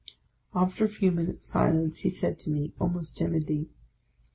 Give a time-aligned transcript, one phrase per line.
[0.55, 3.69] "After a few minutes' silence, he said to me, almost tim idly.